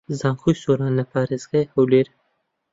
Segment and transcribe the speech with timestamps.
[0.19, 2.07] زانکۆی سۆران لە پارێزگای هەولێر